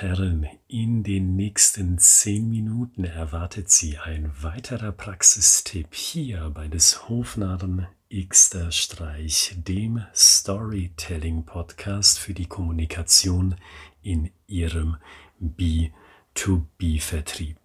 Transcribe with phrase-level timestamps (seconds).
[0.00, 7.88] Herren, in den nächsten zehn Minuten erwartet Sie ein weiterer Praxistipp hier bei des Hofnarren
[8.08, 13.56] Xter Streich, dem Storytelling Podcast für die Kommunikation
[14.00, 14.98] in Ihrem
[15.42, 17.58] B2B-Vertrieb.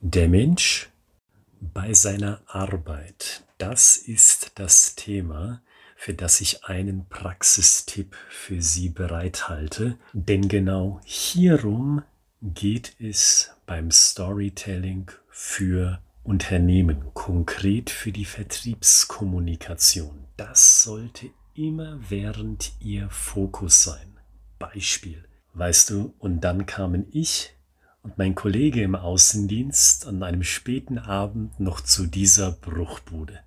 [0.00, 0.88] Der Mensch
[1.60, 5.62] bei seiner Arbeit, das ist das Thema,
[6.00, 12.02] für das ich einen Praxistipp für Sie bereithalte, denn genau hierum
[12.40, 20.24] geht es beim Storytelling für Unternehmen, konkret für die Vertriebskommunikation.
[20.38, 24.16] Das sollte immer während Ihr Fokus sein.
[24.58, 25.22] Beispiel.
[25.52, 27.54] Weißt du, und dann kamen ich
[28.02, 33.40] und mein Kollege im Außendienst an einem späten Abend noch zu dieser Bruchbude.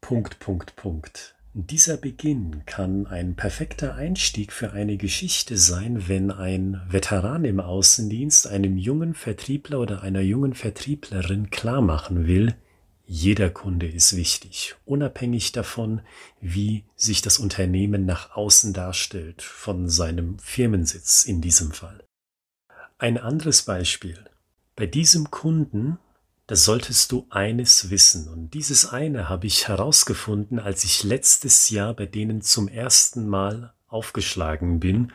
[0.00, 1.35] Punkt, Punkt, Punkt.
[1.58, 8.46] Dieser Beginn kann ein perfekter Einstieg für eine Geschichte sein, wenn ein Veteran im Außendienst
[8.46, 12.54] einem jungen Vertriebler oder einer jungen Vertrieblerin klar machen will,
[13.06, 16.02] jeder Kunde ist wichtig, unabhängig davon,
[16.42, 22.04] wie sich das Unternehmen nach außen darstellt, von seinem Firmensitz in diesem Fall.
[22.98, 24.28] Ein anderes Beispiel.
[24.74, 25.96] Bei diesem Kunden
[26.46, 28.28] da solltest du eines wissen.
[28.28, 33.72] Und dieses eine habe ich herausgefunden, als ich letztes Jahr bei denen zum ersten Mal
[33.88, 35.12] aufgeschlagen bin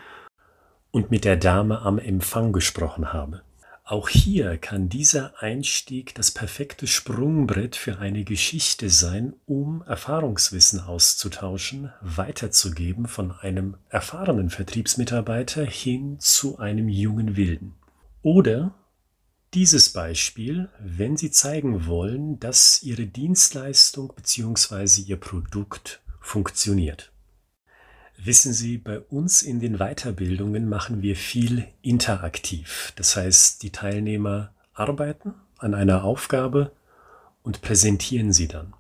[0.92, 3.44] und mit der Dame am Empfang gesprochen habe.
[3.84, 11.92] Auch hier kann dieser Einstieg das perfekte Sprungbrett für eine Geschichte sein, um Erfahrungswissen auszutauschen,
[12.00, 17.74] weiterzugeben von einem erfahrenen Vertriebsmitarbeiter hin zu einem jungen Wilden.
[18.22, 18.74] Oder
[19.54, 25.02] dieses Beispiel, wenn Sie zeigen wollen, dass Ihre Dienstleistung bzw.
[25.02, 27.12] Ihr Produkt funktioniert.
[28.18, 32.94] Wissen Sie, bei uns in den Weiterbildungen machen wir viel interaktiv.
[32.96, 36.72] Das heißt, die Teilnehmer arbeiten an einer Aufgabe
[37.44, 38.74] und präsentieren sie dann.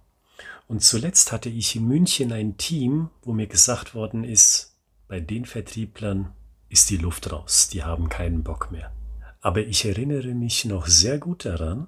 [0.67, 4.75] Und zuletzt hatte ich in München ein Team, wo mir gesagt worden ist,
[5.07, 6.31] bei den Vertrieblern
[6.69, 8.91] ist die Luft raus, die haben keinen Bock mehr.
[9.41, 11.87] Aber ich erinnere mich noch sehr gut daran,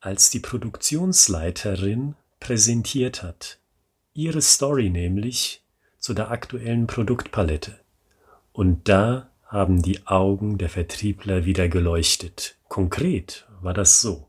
[0.00, 3.58] als die Produktionsleiterin präsentiert hat.
[4.12, 5.62] Ihre Story nämlich
[5.98, 7.80] zu der aktuellen Produktpalette.
[8.52, 12.56] Und da haben die Augen der Vertriebler wieder geleuchtet.
[12.68, 14.28] Konkret war das so.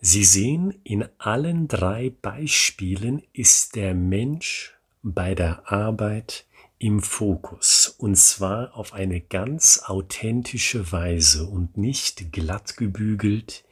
[0.00, 6.44] Sie sehen, in allen drei Beispielen ist der Mensch bei der Arbeit
[6.82, 13.64] im Fokus und zwar auf eine ganz authentische Weise und nicht glatt gebügelt,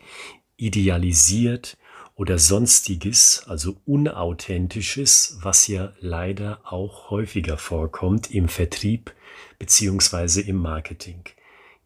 [0.56, 1.76] idealisiert
[2.14, 9.12] oder sonstiges, also unauthentisches, was ja leider auch häufiger vorkommt im Vertrieb
[9.58, 11.24] beziehungsweise im Marketing.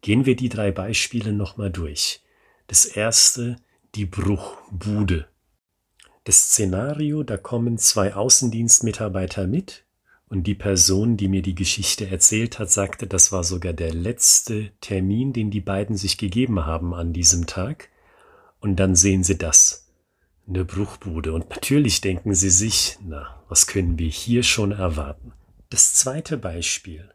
[0.02, 2.22] Gehen wir die drei Beispiele nochmal durch.
[2.66, 3.56] Das erste,
[3.94, 5.26] die Bruchbude.
[6.24, 9.83] Das Szenario, da kommen zwei Außendienstmitarbeiter mit,
[10.28, 14.70] und die Person, die mir die Geschichte erzählt hat, sagte, das war sogar der letzte
[14.80, 17.90] Termin, den die beiden sich gegeben haben an diesem Tag.
[18.60, 19.92] Und dann sehen sie das.
[20.48, 21.32] Eine Bruchbude.
[21.32, 25.32] Und natürlich denken sie sich, na, was können wir hier schon erwarten?
[25.70, 27.10] Das zweite Beispiel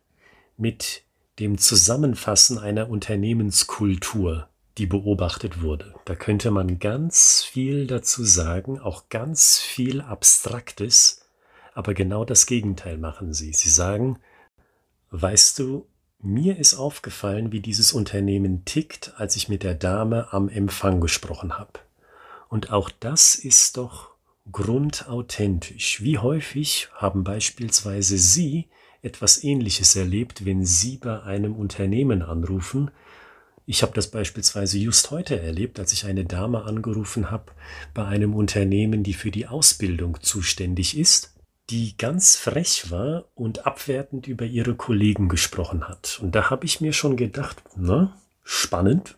[0.57, 1.03] mit
[1.39, 5.95] dem Zusammenfassen einer Unternehmenskultur, die beobachtet wurde.
[6.05, 11.21] Da könnte man ganz viel dazu sagen, auch ganz viel Abstraktes,
[11.73, 13.53] aber genau das Gegenteil machen sie.
[13.53, 14.19] Sie sagen,
[15.11, 15.87] weißt du,
[16.21, 21.57] mir ist aufgefallen, wie dieses Unternehmen tickt, als ich mit der Dame am Empfang gesprochen
[21.57, 21.79] habe.
[22.49, 24.11] Und auch das ist doch
[24.51, 26.03] grundauthentisch.
[26.03, 28.67] Wie häufig haben beispielsweise Sie
[29.01, 32.91] etwas Ähnliches erlebt, wenn Sie bei einem Unternehmen anrufen?
[33.65, 37.53] Ich habe das beispielsweise just heute erlebt, als ich eine Dame angerufen habe
[37.93, 41.38] bei einem Unternehmen, die für die Ausbildung zuständig ist
[41.69, 46.19] die ganz frech war und abwertend über ihre Kollegen gesprochen hat.
[46.21, 49.17] Und da habe ich mir schon gedacht, na, spannend,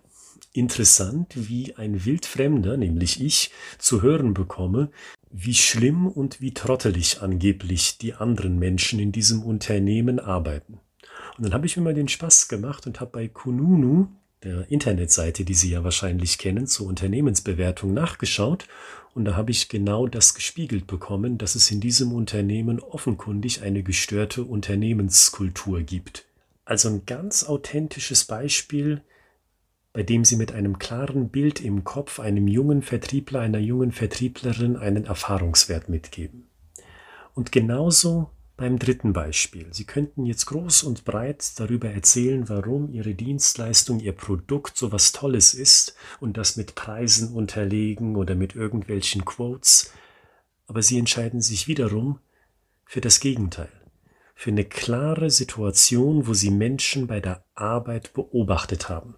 [0.53, 4.91] interessant, wie ein Wildfremder, nämlich ich, zu hören bekomme,
[5.29, 10.79] wie schlimm und wie trottelig angeblich die anderen Menschen in diesem Unternehmen arbeiten.
[11.37, 14.09] Und dann habe ich mir mal den Spaß gemacht und habe bei Kununu,
[14.43, 18.67] der Internetseite, die Sie ja wahrscheinlich kennen, zur Unternehmensbewertung nachgeschaut
[19.13, 23.83] und da habe ich genau das gespiegelt bekommen, dass es in diesem Unternehmen offenkundig eine
[23.83, 26.25] gestörte Unternehmenskultur gibt.
[26.63, 29.01] Also ein ganz authentisches Beispiel,
[29.91, 34.77] bei dem Sie mit einem klaren Bild im Kopf einem jungen Vertriebler, einer jungen Vertrieblerin
[34.77, 36.47] einen Erfahrungswert mitgeben.
[37.33, 39.67] Und genauso beim dritten Beispiel.
[39.71, 45.11] Sie könnten jetzt groß und breit darüber erzählen, warum Ihre Dienstleistung, Ihr Produkt so was
[45.11, 49.91] Tolles ist und das mit Preisen unterlegen oder mit irgendwelchen Quotes.
[50.67, 52.19] Aber Sie entscheiden sich wiederum
[52.85, 53.71] für das Gegenteil.
[54.35, 59.15] Für eine klare Situation, wo Sie Menschen bei der Arbeit beobachtet haben.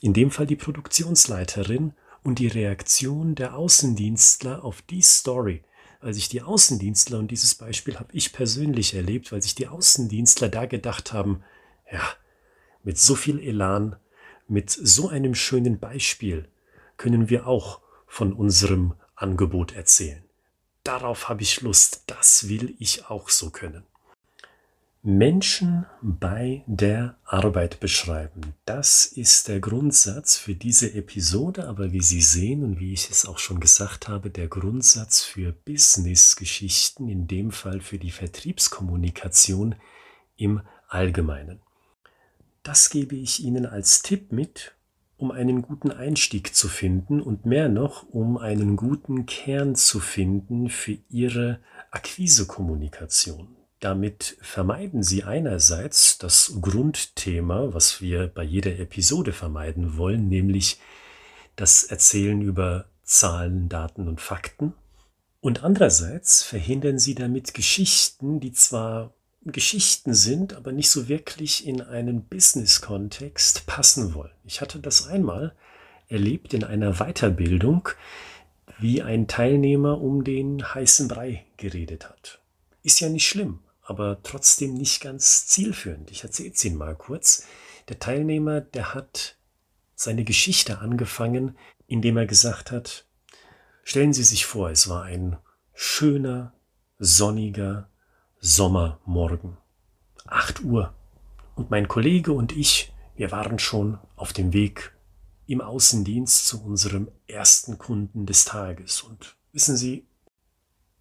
[0.00, 5.62] In dem Fall die Produktionsleiterin und die Reaktion der Außendienstler auf die Story,
[6.00, 10.48] weil sich die Außendienstler, und dieses Beispiel habe ich persönlich erlebt, weil sich die Außendienstler
[10.48, 11.42] da gedacht haben,
[11.90, 12.02] ja,
[12.84, 13.96] mit so viel Elan,
[14.46, 16.48] mit so einem schönen Beispiel
[16.96, 20.22] können wir auch von unserem Angebot erzählen.
[20.84, 23.84] Darauf habe ich Lust, das will ich auch so können.
[25.08, 28.52] Menschen bei der Arbeit beschreiben.
[28.66, 33.24] Das ist der Grundsatz für diese Episode, aber wie Sie sehen und wie ich es
[33.24, 39.76] auch schon gesagt habe, der Grundsatz für Business-Geschichten, in dem Fall für die Vertriebskommunikation
[40.36, 41.62] im Allgemeinen.
[42.62, 44.76] Das gebe ich Ihnen als Tipp mit,
[45.16, 50.68] um einen guten Einstieg zu finden und mehr noch, um einen guten Kern zu finden
[50.68, 51.60] für Ihre
[51.92, 53.57] Akquisekommunikation.
[53.80, 60.80] Damit vermeiden Sie einerseits das Grundthema, was wir bei jeder Episode vermeiden wollen, nämlich
[61.54, 64.74] das Erzählen über Zahlen, Daten und Fakten.
[65.40, 69.14] Und andererseits verhindern Sie damit Geschichten, die zwar
[69.44, 74.32] Geschichten sind, aber nicht so wirklich in einen Business-Kontext passen wollen.
[74.44, 75.54] Ich hatte das einmal
[76.08, 77.88] erlebt in einer Weiterbildung,
[78.80, 82.40] wie ein Teilnehmer um den heißen Brei geredet hat.
[82.82, 86.10] Ist ja nicht schlimm aber trotzdem nicht ganz zielführend.
[86.10, 87.46] Ich erzähle es Ihnen mal kurz.
[87.88, 89.38] Der Teilnehmer, der hat
[89.94, 91.56] seine Geschichte angefangen,
[91.86, 93.06] indem er gesagt hat,
[93.84, 95.38] stellen Sie sich vor, es war ein
[95.72, 96.52] schöner,
[96.98, 97.88] sonniger
[98.40, 99.56] Sommermorgen.
[100.26, 100.92] Acht Uhr.
[101.54, 104.94] Und mein Kollege und ich, wir waren schon auf dem Weg
[105.46, 109.00] im Außendienst zu unserem ersten Kunden des Tages.
[109.00, 110.06] Und wissen Sie,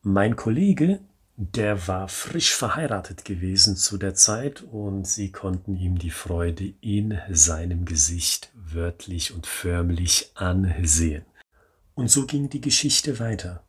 [0.04, 1.02] mein Kollege,
[1.40, 7.20] der war frisch verheiratet gewesen zu der Zeit und sie konnten ihm die Freude in
[7.30, 11.26] seinem Gesicht wörtlich und förmlich ansehen.
[11.94, 13.64] Und so ging die Geschichte weiter.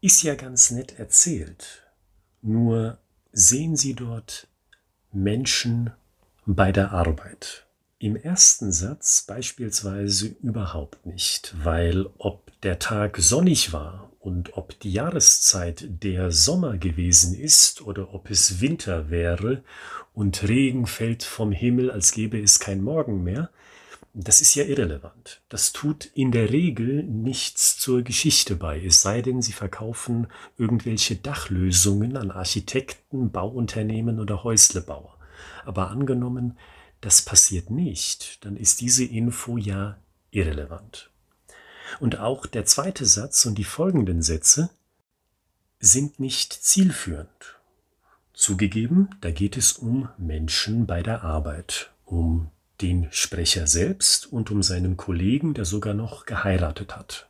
[0.00, 1.82] Ist ja ganz nett erzählt,
[2.40, 2.98] nur
[3.32, 4.46] sehen Sie dort
[5.12, 5.90] Menschen
[6.46, 7.66] bei der Arbeit.
[7.98, 14.92] Im ersten Satz beispielsweise überhaupt nicht, weil ob der Tag sonnig war und ob die
[14.92, 19.64] Jahreszeit der Sommer gewesen ist oder ob es Winter wäre
[20.12, 23.50] und Regen fällt vom Himmel, als gäbe es kein Morgen mehr,
[24.12, 25.40] das ist ja irrelevant.
[25.48, 30.26] Das tut in der Regel nichts zur Geschichte bei, es sei denn, Sie verkaufen
[30.58, 35.16] irgendwelche Dachlösungen an Architekten, Bauunternehmen oder Häuslebauer.
[35.64, 36.58] Aber angenommen,
[37.00, 39.96] das passiert nicht, dann ist diese Info ja
[40.30, 41.09] irrelevant.
[41.98, 44.70] Und auch der zweite Satz und die folgenden Sätze
[45.80, 47.56] sind nicht zielführend.
[48.32, 52.50] Zugegeben, da geht es um Menschen bei der Arbeit, um
[52.80, 57.28] den Sprecher selbst und um seinen Kollegen, der sogar noch geheiratet hat,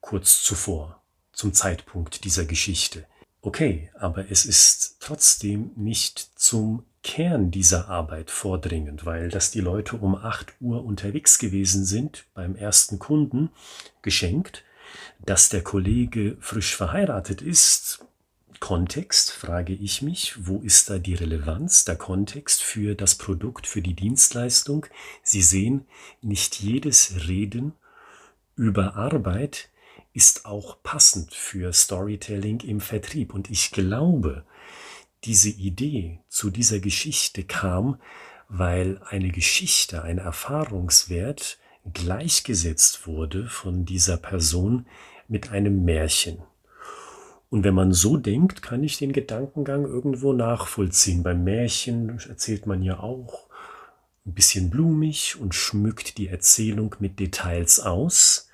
[0.00, 1.00] kurz zuvor,
[1.32, 3.06] zum Zeitpunkt dieser Geschichte.
[3.42, 9.96] Okay, aber es ist trotzdem nicht zum Kern dieser Arbeit vordringend, weil dass die Leute
[9.96, 13.50] um 8 Uhr unterwegs gewesen sind beim ersten Kunden
[14.02, 14.64] geschenkt,
[15.24, 18.04] dass der Kollege frisch verheiratet ist,
[18.60, 23.80] Kontext, frage ich mich, wo ist da die Relevanz, der Kontext für das Produkt, für
[23.80, 24.84] die Dienstleistung?
[25.22, 25.86] Sie sehen,
[26.20, 27.72] nicht jedes Reden
[28.56, 29.70] über Arbeit
[30.12, 33.32] ist auch passend für Storytelling im Vertrieb.
[33.32, 34.44] Und ich glaube,
[35.24, 38.00] diese Idee zu dieser Geschichte kam,
[38.48, 41.58] weil eine Geschichte, ein Erfahrungswert
[41.92, 44.86] gleichgesetzt wurde von dieser Person
[45.28, 46.42] mit einem Märchen.
[47.48, 51.22] Und wenn man so denkt, kann ich den Gedankengang irgendwo nachvollziehen.
[51.22, 53.48] Beim Märchen erzählt man ja auch
[54.24, 58.49] ein bisschen blumig und schmückt die Erzählung mit Details aus.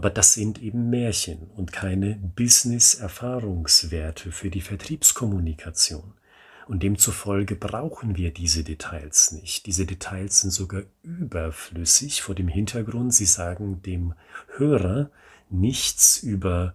[0.00, 6.14] Aber das sind eben Märchen und keine Business-Erfahrungswerte für die Vertriebskommunikation.
[6.66, 9.66] Und demzufolge brauchen wir diese Details nicht.
[9.66, 14.14] Diese Details sind sogar überflüssig vor dem Hintergrund, sie sagen dem
[14.56, 15.10] Hörer
[15.50, 16.74] nichts über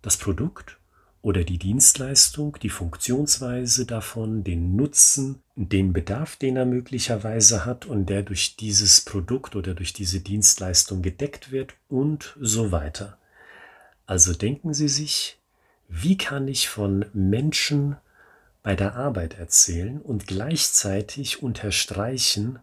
[0.00, 0.78] das Produkt
[1.22, 8.06] oder die Dienstleistung, die Funktionsweise davon, den Nutzen, den Bedarf, den er möglicherweise hat und
[8.06, 13.18] der durch dieses Produkt oder durch diese Dienstleistung gedeckt wird und so weiter.
[14.06, 15.38] Also denken Sie sich,
[15.88, 17.96] wie kann ich von Menschen
[18.62, 22.58] bei der Arbeit erzählen und gleichzeitig unterstreichen,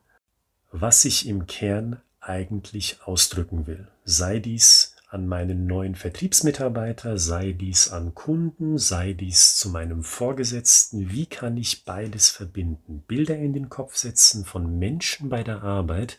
[0.71, 3.87] was ich im Kern eigentlich ausdrücken will.
[4.03, 11.11] Sei dies an meinen neuen Vertriebsmitarbeiter, sei dies an Kunden, sei dies zu meinem Vorgesetzten.
[11.11, 13.03] Wie kann ich beides verbinden?
[13.07, 16.17] Bilder in den Kopf setzen von Menschen bei der Arbeit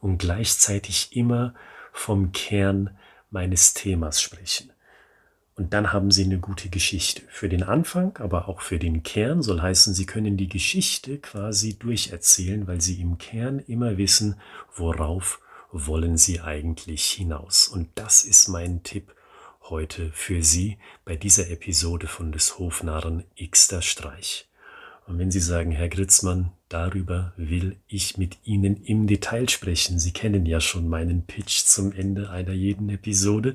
[0.00, 1.54] und gleichzeitig immer
[1.92, 2.90] vom Kern
[3.30, 4.72] meines Themas sprechen.
[5.54, 7.22] Und dann haben Sie eine gute Geschichte.
[7.28, 11.78] Für den Anfang, aber auch für den Kern soll heißen, Sie können die Geschichte quasi
[11.78, 14.34] durcherzählen, weil Sie im Kern immer wissen,
[14.74, 15.41] worauf
[15.72, 17.66] wollen Sie eigentlich hinaus.
[17.66, 19.14] Und das ist mein Tipp
[19.62, 24.48] heute für Sie bei dieser Episode von des Hofnarren Xter Streich.
[25.06, 30.12] Und wenn Sie sagen, Herr Gritzmann, darüber will ich mit Ihnen im Detail sprechen, Sie
[30.12, 33.54] kennen ja schon meinen Pitch zum Ende einer jeden Episode,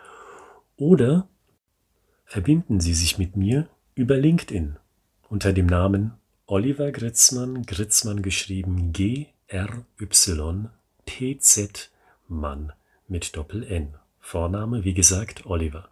[0.76, 1.26] Oder
[2.26, 4.76] verbinden Sie sich mit mir über LinkedIn
[5.28, 6.12] unter dem Namen
[6.46, 9.30] Oliver Gritzmann, Gritzmann geschrieben G-R-Y-T-Z
[12.28, 12.72] Mann
[13.08, 13.94] mit Doppel-N.
[14.20, 15.88] Vorname, wie gesagt, Oliver.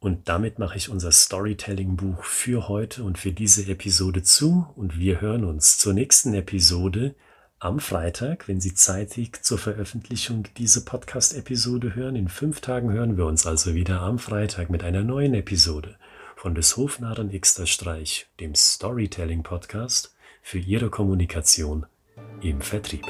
[0.00, 5.20] Und damit mache ich unser Storytelling-Buch für heute und für diese Episode zu und wir
[5.20, 7.14] hören uns zur nächsten Episode
[7.60, 12.14] am Freitag, wenn Sie zeitig zur Veröffentlichung diese Podcast-Episode hören.
[12.14, 15.96] In fünf Tagen hören wir uns also wieder am Freitag mit einer neuen Episode
[16.36, 21.86] von des Hofnarren Xter Streich, dem Storytelling-Podcast für Ihre Kommunikation
[22.40, 23.04] im Vertrieb.